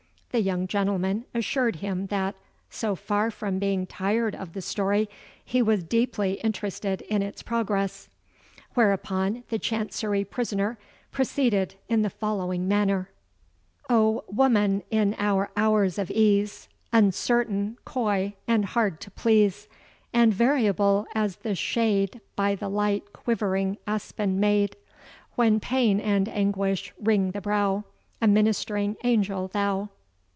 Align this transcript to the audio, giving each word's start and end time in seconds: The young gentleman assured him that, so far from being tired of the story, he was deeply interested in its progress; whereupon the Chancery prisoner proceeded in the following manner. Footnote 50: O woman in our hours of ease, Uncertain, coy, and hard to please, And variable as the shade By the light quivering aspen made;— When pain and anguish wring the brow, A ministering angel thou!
The 0.31 0.39
young 0.41 0.65
gentleman 0.65 1.25
assured 1.33 1.75
him 1.75 2.05
that, 2.05 2.35
so 2.69 2.95
far 2.95 3.31
from 3.31 3.59
being 3.59 3.85
tired 3.85 4.33
of 4.33 4.53
the 4.53 4.61
story, 4.61 5.09
he 5.43 5.61
was 5.61 5.83
deeply 5.83 6.35
interested 6.35 7.01
in 7.09 7.21
its 7.21 7.43
progress; 7.43 8.07
whereupon 8.73 9.43
the 9.49 9.59
Chancery 9.59 10.23
prisoner 10.23 10.77
proceeded 11.11 11.75
in 11.89 12.01
the 12.01 12.09
following 12.09 12.65
manner. 12.65 13.09
Footnote 13.89 13.89
50: 13.89 13.93
O 13.93 14.23
woman 14.33 14.83
in 14.89 15.17
our 15.19 15.51
hours 15.57 15.99
of 15.99 16.09
ease, 16.09 16.69
Uncertain, 16.93 17.75
coy, 17.83 18.33
and 18.47 18.63
hard 18.67 19.01
to 19.01 19.11
please, 19.11 19.67
And 20.13 20.33
variable 20.33 21.07
as 21.13 21.35
the 21.35 21.55
shade 21.55 22.21
By 22.37 22.55
the 22.55 22.69
light 22.69 23.11
quivering 23.11 23.79
aspen 23.85 24.39
made;— 24.39 24.77
When 25.35 25.59
pain 25.59 25.99
and 25.99 26.29
anguish 26.29 26.93
wring 27.01 27.31
the 27.31 27.41
brow, 27.41 27.83
A 28.21 28.29
ministering 28.29 28.95
angel 29.03 29.49
thou! 29.49 29.89